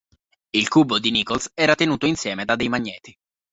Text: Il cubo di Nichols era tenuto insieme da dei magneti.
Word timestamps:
Il 0.51 0.67
cubo 0.67 0.97
di 0.97 1.11
Nichols 1.11 1.51
era 1.53 1.75
tenuto 1.75 2.07
insieme 2.07 2.43
da 2.43 2.55
dei 2.55 2.69
magneti. 2.69 3.15